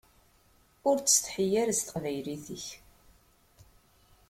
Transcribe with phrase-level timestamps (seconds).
[0.89, 2.67] Ur ttsetḥi ara s teqbaylit-ik.